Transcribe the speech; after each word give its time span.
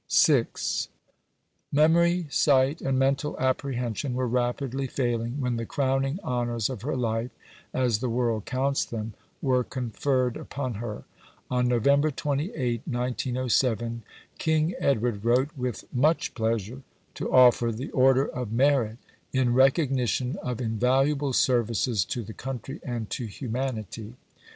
VI 0.11 0.47
Memory, 1.71 2.25
sight, 2.31 2.81
and 2.81 2.97
mental 2.97 3.37
apprehension 3.37 4.15
were 4.15 4.27
rapidly 4.27 4.87
failing 4.87 5.39
when 5.39 5.57
the 5.57 5.65
crowning 5.67 6.17
honours 6.23 6.71
of 6.71 6.81
her 6.81 6.95
life 6.97 7.29
(as 7.71 7.99
the 7.99 8.09
world 8.09 8.43
counts 8.45 8.83
them) 8.83 9.13
were 9.43 9.63
conferred 9.63 10.37
upon 10.37 10.73
her. 10.73 11.03
On 11.51 11.67
November 11.67 12.09
28, 12.09 12.81
1907, 12.83 14.01
King 14.39 14.73
Edward 14.79 15.23
wrote 15.23 15.55
with 15.55 15.83
"much 15.93 16.33
pleasure," 16.33 16.81
to 17.13 17.31
offer 17.31 17.71
the 17.71 17.91
Order 17.91 18.27
of 18.27 18.51
Merit 18.51 18.97
"in 19.31 19.53
recognition 19.53 20.35
of 20.41 20.59
invaluable 20.59 21.31
services 21.31 22.03
to 22.05 22.23
the 22.23 22.33
country 22.33 22.79
and 22.83 23.07
to 23.11 23.25
humanity." 23.27 24.15